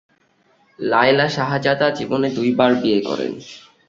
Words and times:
লায়লা 0.79 1.27
শাহজাদা 1.29 1.87
জীবনে 1.97 2.27
দুই 2.37 2.49
বার 2.59 2.71
বিয়ে 2.81 2.99
করেন। 3.01 3.33